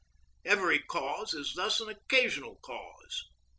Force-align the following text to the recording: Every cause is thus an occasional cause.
Every 0.43 0.79
cause 0.79 1.35
is 1.35 1.53
thus 1.53 1.79
an 1.79 1.87
occasional 1.89 2.55
cause. 2.63 3.21